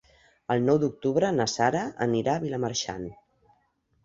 El 0.53 0.63
nou 0.69 0.79
d'octubre 0.83 1.29
na 1.35 1.47
Sara 1.57 1.83
anirà 2.07 2.35
a 2.39 2.43
Vilamarxant. 2.47 3.05